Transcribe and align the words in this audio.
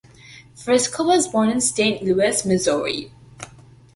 Frisco 0.55 1.03
was 1.03 1.27
born 1.27 1.49
in 1.51 1.61
Saint 1.61 2.01
Louis, 2.01 2.43
Missouri. 2.43 3.11